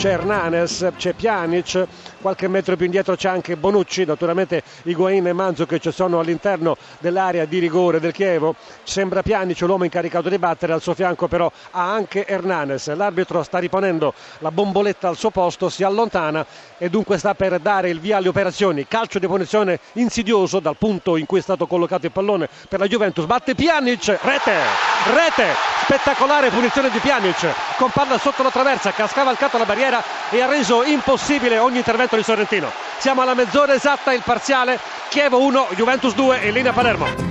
c'è 0.00 0.12
Hernanes, 0.12 0.92
c'è 0.96 1.12
Pjanic, 1.12 1.86
qualche 2.22 2.48
metro 2.48 2.74
più 2.74 2.86
indietro 2.86 3.16
c'è 3.16 3.28
anche 3.28 3.58
Bonucci, 3.58 4.06
naturalmente 4.06 4.62
Higuain 4.84 5.26
e 5.26 5.34
Mandzukic 5.34 5.92
sono 5.92 6.18
all'interno 6.20 6.78
dell'area 7.00 7.44
di 7.44 7.58
rigore 7.58 8.00
del 8.00 8.12
Chievo, 8.12 8.54
sembra 8.82 9.20
Pjanic 9.20 9.60
l'uomo 9.60 9.84
incaricato 9.84 10.30
di 10.30 10.38
battere, 10.38 10.72
al 10.72 10.80
suo 10.80 10.94
fianco 10.94 11.28
però 11.28 11.52
ha 11.72 11.92
anche 11.92 12.26
Hernanes, 12.26 12.94
l'arbitro 12.94 13.42
sta 13.42 13.58
riponendo 13.58 14.14
la 14.38 14.50
bomboletta 14.50 15.08
al 15.08 15.18
suo 15.18 15.28
posto, 15.28 15.68
si 15.68 15.84
allontana 15.84 16.46
e 16.78 16.88
dunque 16.88 17.18
sta 17.18 17.34
per 17.34 17.58
dare 17.58 17.90
il 17.90 18.00
via 18.00 18.16
alle 18.16 18.28
operazioni, 18.28 18.86
calcio 18.88 19.18
di 19.18 19.26
punizione 19.26 19.80
insidioso 19.94 20.60
dal 20.60 20.78
punto 20.78 21.18
in 21.18 21.26
cui 21.26 21.40
è 21.40 21.42
stato 21.42 21.66
collocato 21.66 22.06
il 22.06 22.12
pallone 22.12 22.48
per 22.70 22.78
la 22.78 22.86
Juventus, 22.86 23.26
batte 23.26 23.54
Pjanic, 23.54 24.06
rete, 24.22 24.56
rete, 25.12 25.46
spettacolare 25.82 26.48
punizione 26.48 26.88
di 26.88 27.00
Pjanic 27.00 27.54
con 27.76 27.90
palla 27.90 28.16
sotto 28.16 28.42
la 28.42 28.50
traversa 28.50 28.92
che 28.92 29.02
ha 29.02 29.06
scavalcato 29.06 29.58
la 29.58 29.66
barriera 29.66 29.88
e 30.30 30.40
ha 30.40 30.46
reso 30.46 30.84
impossibile 30.84 31.58
ogni 31.58 31.78
intervento 31.78 32.16
di 32.16 32.22
Sorrentino. 32.22 32.70
Siamo 32.98 33.22
alla 33.22 33.34
mezz'ora 33.34 33.74
esatta, 33.74 34.12
il 34.12 34.22
parziale 34.24 34.78
Chievo 35.08 35.42
1, 35.42 35.68
Juventus 35.74 36.14
2 36.14 36.38
in 36.46 36.52
linea 36.52 36.72
Palermo. 36.72 37.29